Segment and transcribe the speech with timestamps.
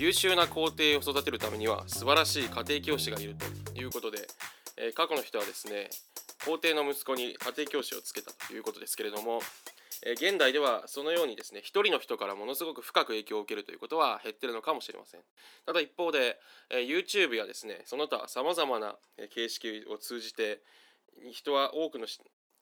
[0.00, 4.26] 優秀な皇帝を育てるためには素晴らしい家庭教師がいるということで、
[4.78, 5.90] え過去の人はですね
[6.46, 9.42] 皇帝の息子に家庭教師をつけたということですけれども、
[10.06, 15.20] え現代ではそのようにですね一人の人からものすごく深く影響を受けるということは減ってるのかもしれません。
[15.66, 16.38] ただ一方で、
[16.70, 18.96] え YouTube やですねその他さまざまな
[19.34, 20.62] 形式を通じて
[21.32, 22.06] 人は多くの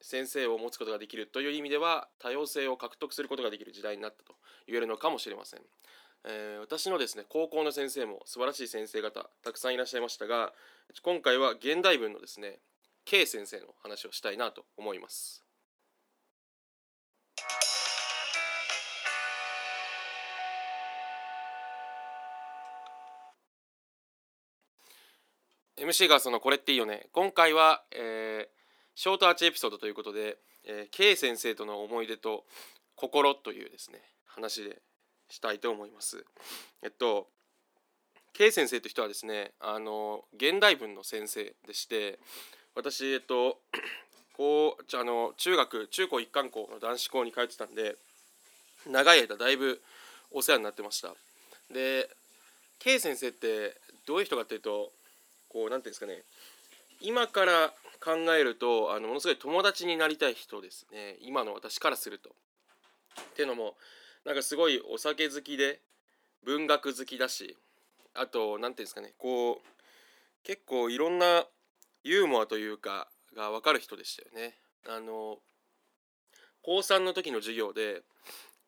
[0.01, 4.35] 先生を持つことができるという意味では多様性を獲得することができる時代になったと
[4.67, 5.61] 言えるのかもしれません、
[6.25, 10.53] えー私のですね高校の先生も素晴らしい先生方たくさんいらっしゃいましたが
[11.03, 12.59] 今回は現代文のですね
[13.05, 15.48] K 先生の話をしたいなと思います。
[25.81, 27.07] MC がそのこれっていいよね。
[27.13, 28.59] 今回は、えー
[29.01, 32.45] ショートアーチエピソードということで、えー K 先生との思い出と
[32.97, 34.83] 心というですね話で
[35.29, 36.25] したいと思います。
[36.83, 37.29] えっと
[38.33, 42.19] K 先生という人はですねあの現代文の先生でして
[42.75, 43.61] 私えっと
[44.37, 47.95] こうあの中学中高一貫校の男子校に通ってたんで
[48.91, 49.81] 長い間だいぶ
[50.33, 51.15] お世話になってました。
[51.73, 52.11] で
[52.81, 54.91] K 先生ってどういう人かっていうと
[55.49, 56.23] こうなんていうんですかね
[57.01, 62.31] 今から考えるとあのものすごい友達になりたい人ですね今の私からすると。
[62.31, 63.75] っていうのも
[64.25, 65.81] なんかすごいお酒好きで
[66.45, 67.57] 文学好きだし
[68.15, 69.67] あと何ていうんですかねこう
[70.45, 71.45] 結構いろんな
[72.05, 74.55] ユーモアというかが分かる人でしたよね。
[74.87, 75.39] あの
[76.63, 78.03] 高3の時の授業で「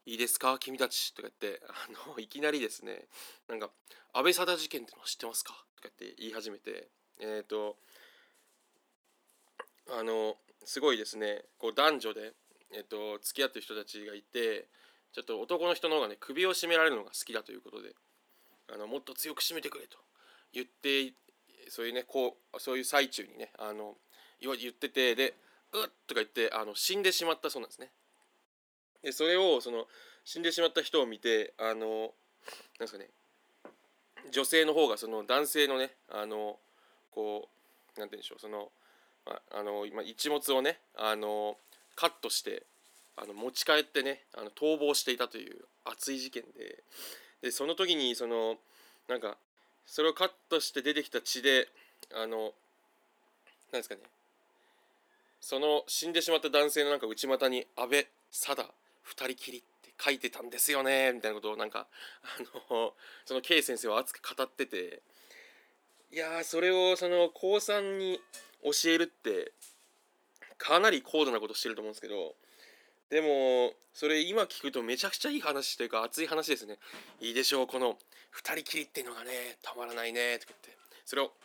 [0.07, 0.59] いいですか？
[0.59, 3.09] 君たち」とか言ってあのいきなりですね
[3.49, 3.71] なんか
[4.13, 7.77] 「安倍貞事件っての知ってますか?」とかって言い始めてえっ、と
[9.89, 12.33] あのすごいですねこう男女で、
[12.73, 14.69] えっと付き合ってる人たちがいて
[15.13, 17.95] ちょっと男の人の方がね首を絞められるのが好きだということで
[18.69, 19.99] あのもっと強く締めてくれと
[20.53, 21.13] 言って
[21.69, 23.99] そういうねこうそういう最中にねあの
[24.41, 25.35] 言わ言っててで
[25.73, 27.93] 「うっ!」とか言ってあの死んでしまったそうなんですね。
[29.03, 29.87] でそれをその
[30.25, 32.11] 死んでしまった人を見てあのなん
[32.81, 33.09] ですかね
[34.31, 36.57] 女性の方がその男性のねあの
[37.13, 37.49] こ
[37.97, 38.69] うなんて言うんでしょうその
[39.27, 41.57] ああの今一物をねあの
[41.97, 42.65] カットして
[43.17, 46.83] あの持ち帰ってねあの逃亡していたという熱い事件で
[47.43, 48.57] でその時にその
[49.09, 49.37] なんか
[49.87, 51.69] それをカットして出てきた血で
[52.15, 52.53] あの
[53.73, 54.01] なんですかね
[55.41, 58.71] その死んでしまった男性のなんか内股に「安倍貞
[59.03, 61.87] 二人きり」って書いてたんですよねみたいなことをなんか
[62.23, 62.95] あの
[63.25, 65.03] その K 先生は熱く語ってて
[66.13, 68.21] いやそれをその高3に
[68.65, 69.53] 教えるって
[70.59, 72.35] かなり高度なことしてると思うんですけど
[73.11, 76.79] でもそれ今聞くとめちゃくちゃいい話というか熱い話ですね。
[77.21, 77.99] いいでしょうこの
[78.31, 80.81] 二人きりっていうのがねたまらないねとか言って。
[81.05, 81.37] それをとか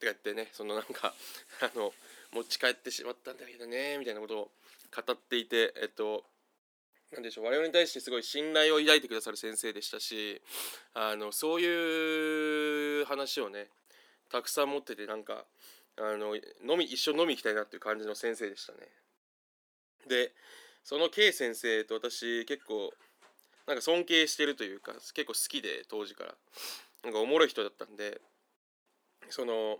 [0.00, 1.14] 言ってねそのなんか
[1.62, 1.92] あの
[2.32, 4.50] 持ち帰ってしまったんだけどねみたいなことを
[5.06, 6.24] 語っていてえっと
[7.12, 10.42] なんでしょう我々に対してすごい信頼を抱いてくださる先生でしたし
[10.94, 13.68] あのそういう話をね
[14.30, 15.44] たくさん持っててなんか
[15.96, 16.42] あの飲
[16.78, 18.78] み一緒に飲み行きたいなっていう感じの先生でしたね。
[20.08, 20.32] で
[20.82, 22.92] その K 先生と私結構
[23.66, 26.34] なんか尊敬してるというか結構好きで当時から
[27.04, 28.20] なんかおもろい人だったんで
[29.30, 29.78] その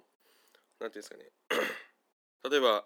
[0.80, 1.24] なんていうんですかね
[2.48, 2.84] 例えば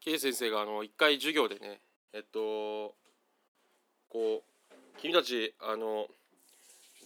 [0.00, 1.80] K 先生があの一回授業でね
[2.12, 2.94] えっと
[4.10, 6.06] こう君たちあの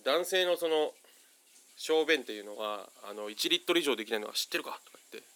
[0.04, 0.92] 男性のその
[1.76, 5.28] 小便っていうのはあの1リットル以上できないのは知ってるかとか言って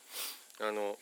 [0.65, 0.97] あの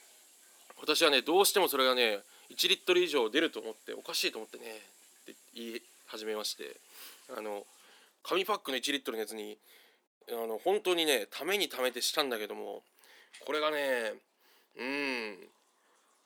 [0.80, 6.76] 私はねどうしてもそれがね1リットル以上出ると思っておかしいと思ってねって言い始めまして
[7.36, 7.64] あの
[8.22, 9.56] 紙パックの1リットルのやつに
[10.28, 12.82] あの本当にねためにためてしたんだけども
[13.44, 14.14] これがね
[14.78, 15.36] うん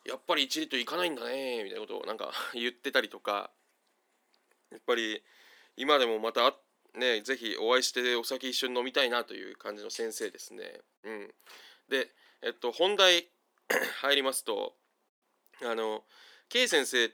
[0.07, 3.51] やっぱり1リットルいかないんだねみたいなことをなんか 言ってたりとか
[4.71, 5.23] やっぱり
[5.77, 6.55] 今でもまた
[6.99, 10.81] ねぜひお会いしてお酒一緒に飲みたいなという感じの先生ですね。
[11.05, 11.35] うん、
[11.89, 12.09] で
[12.43, 13.29] えっと本題
[14.03, 14.77] 入りますと
[15.63, 16.05] あの
[16.49, 17.11] K 先生っ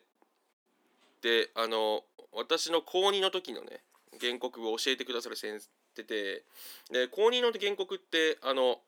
[1.20, 3.82] てあの私の高2の時のね
[4.20, 5.68] 原告を教えてくださる先生
[6.04, 6.44] で
[6.90, 8.80] で高2の原告ってあの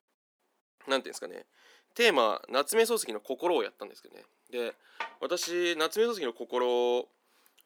[0.87, 1.47] なんていうんですかね
[1.95, 4.75] テーマ夏目漱石の心をやったんですけどねで
[5.21, 7.09] 私夏目漱石の心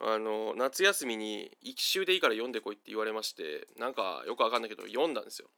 [0.04, 5.48] あの夏休みに一周でいいから読んでこいって言われましてなんかよくわかんないけど読んだんですよ。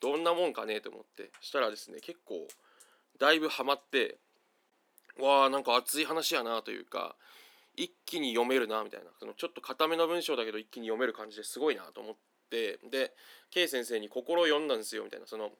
[0.00, 1.30] どんなもんかねと思って。
[1.40, 2.48] したらですね結構
[3.20, 4.18] だいぶハマって
[5.20, 7.14] わあなんか熱い話やなというか
[7.76, 9.10] 一気に読めるなみたいな。
[9.20, 12.16] そのちょっと固めの文章だけど一気に読める感じですごいなと思っ
[12.50, 12.80] て。
[12.90, 13.12] で
[13.50, 15.26] K 先生に心を読んだんですよみたいな。
[15.28, 15.52] その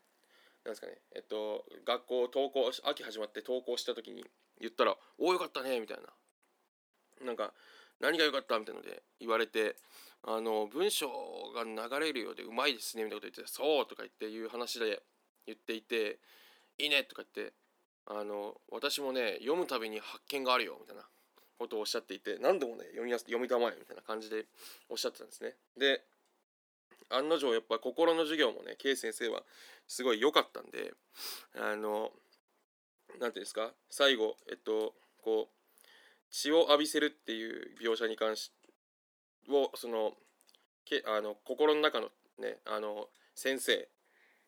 [0.65, 4.25] なんですかねえっと学校登校秋始まって登校した時に
[4.61, 6.13] 言ったら「おおよかったね」みたいな。
[7.25, 7.53] なんか
[8.03, 8.59] 何が良かった？
[8.59, 9.77] みたいなので言われて
[10.25, 11.09] あの文章
[11.55, 15.03] が流れるようでうまいですねみたいなこと言って「そう」とか言っていう話で
[15.47, 16.19] 言っていて
[16.79, 17.55] 「いいね」とか言って
[18.07, 21.09] あの私もね読むたびに発見があるよみたいな
[21.59, 24.47] ことをおっしゃっていて何度もね読みやす読みたまえみたいな感じで
[24.89, 25.57] おっしゃってたんですね。
[25.77, 26.03] で
[27.09, 29.45] 案の定やっぱ心の授業もね K 先生は
[29.87, 30.95] すごい良かったんで
[31.55, 32.11] あの
[33.11, 35.62] 何て言うんですか最後えっとこう
[36.33, 38.51] 血を浴びせるっていう描写に関し
[39.49, 40.13] をその
[40.85, 42.09] けあの心の中の
[42.41, 43.89] ねあの先生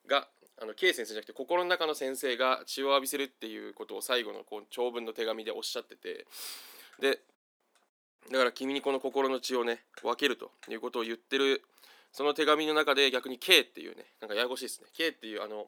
[0.08, 0.26] が
[0.60, 6.26] あの K 先生じゃなくて心の中の先生が血を浴びせるっていうことを最後のこう長文の手紙でおっしゃってて
[7.00, 7.19] で
[8.32, 11.62] だから君にこの心の血をね分けるということを言ってる
[12.12, 14.86] その手紙の中で逆に K っていうねなんかややこしいですね。
[14.96, 15.66] K っていうあの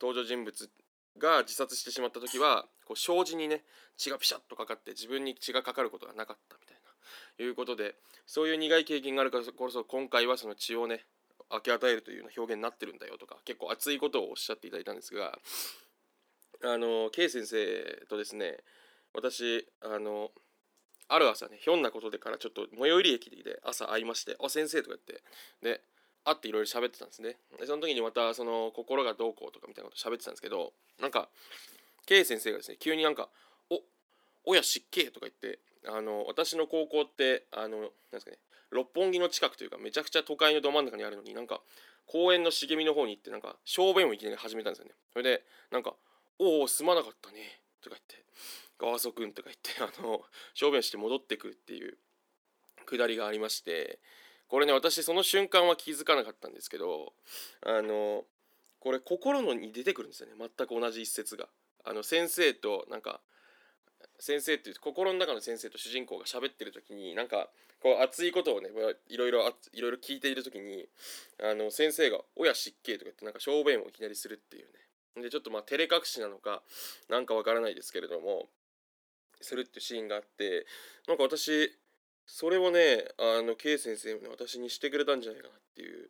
[0.00, 0.70] 登場人物
[1.18, 3.62] が自殺してしまった時はこう障子にね
[3.96, 6.76] 血がピシャッとかかって自分に血がかかることがなかったみたい
[7.38, 7.94] ないうことで
[8.26, 11.04] そういう苦い経験があるからこそ今回はその血をね
[11.50, 15.38] 分け与えるというような表現になってるんだよとか結構熱いことをおっしゃっていただいたんですが
[16.64, 18.58] あの K 先生とですね
[19.14, 20.30] 私あの
[21.08, 25.22] ある朝ねひょんなことでからちょっと最寄り駅で朝会いまして「あ先生」とか言って
[25.60, 25.82] で
[26.24, 27.36] 会っていろいろ喋ってたんですね。
[27.58, 31.28] でその時にまたその心がどうこうとかみたいなこと喋ってたんですけどなんか
[32.06, 33.28] K 先生がですね急になんか
[33.70, 33.82] 「お
[34.44, 38.38] 親失敬」とか言ってあの私の高校ってあのなんですかね
[38.70, 41.60] 六本木の近くというかめちゃくちゃ都会のど真ん中にあるのになんか
[42.06, 44.92] 公園の茂みの方に行ってなんか小便をいきなり始めたんですよね。
[45.12, 45.94] それでなんか
[46.38, 48.24] 「おおすまなかったね」とか言って
[48.78, 50.24] 「川祖くん」とか言ってあの
[50.54, 51.98] 小便して戻ってくるっていう
[52.86, 53.98] くだりがありまして
[54.52, 57.14] これね私その瞬間は気づかなかったんですけど
[57.64, 58.24] あの
[58.80, 61.46] これ心のに出てくるんですよね全く同じ一節が。
[61.86, 63.22] あの先生となんか
[64.20, 67.48] 先生っていう心の中の先生と主人公が喋ってる時になんか
[67.80, 68.68] こう熱いことをね
[69.08, 70.86] いろいろいろいろ聞いている時に
[71.42, 74.66] あの先生が「親失敬」とか言ってなんか小便をいきなりするっていう
[75.16, 76.62] ねでちょっとまあ照れ隠しなのか
[77.08, 78.50] なんかわからないですけれども
[79.40, 80.66] するっていうシーンがあって
[81.08, 81.72] なんか私
[82.32, 86.08] それをねあの K 先生もね私にしてくれたんじゃないかなっていう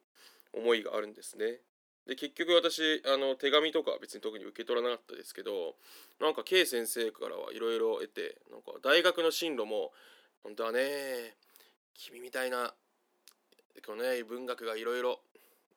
[0.54, 1.58] 思いがあるんですね。
[2.06, 5.74] で結局私あの手紙とか別に特に受け取らなかったですけど
[6.20, 9.90] なんか K 先生からはいろいろ得てなんか大学の進路も
[10.44, 11.34] 本当はね
[11.94, 12.72] 君みたいな
[13.84, 15.18] このね文学がいろいろ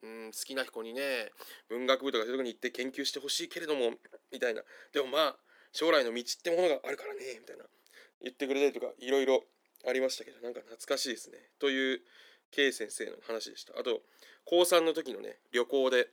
[0.03, 1.31] 好きな子にね
[1.69, 3.97] 文学部とかそういうとこに行って研究してほしいけれども
[4.31, 4.61] みたいな
[4.93, 5.35] でもまあ
[5.71, 7.65] 将来の道ってものがあるからねみたいな
[8.21, 9.41] 言ってくれたりとかいろいろ
[9.87, 11.37] ありましたけどなんか懐かしいですね。
[11.59, 12.01] という
[12.51, 13.79] K 先生の話でした。
[13.79, 14.01] あと
[14.45, 16.07] 高3の時のね旅行で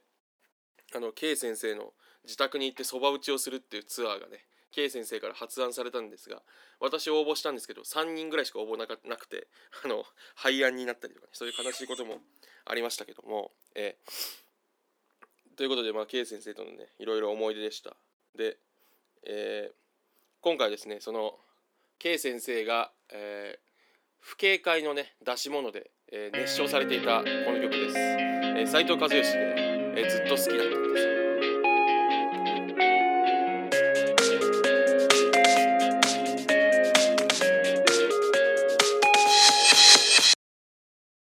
[0.94, 1.92] あの K 先生の
[2.24, 6.42] 自宅に行ってそば打ちをするっていうツアーがね K 先生から発案されたんですが
[6.80, 9.48] 私応募したんですけど3人ぐらいしか応募なかなくて
[9.84, 10.04] あの
[10.34, 12.18] 廃案になったりとか、ね、そういう悲しいことも
[12.64, 17.96] ありましたけども、えー、ということで、まあ、K 先生とのねいろいろ思い出でした。
[18.36, 18.56] で、
[19.26, 19.74] えー、
[20.40, 21.34] 今回ですねその
[21.98, 23.60] K 先生が、えー、
[24.20, 29.38] 不警戒のね出し物で、えー、熱唱されていたこの曲です、えー、斉藤和義で、
[29.96, 31.11] えー、ずっと好きだったんです。